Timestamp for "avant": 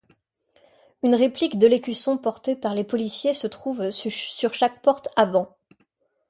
5.15-5.55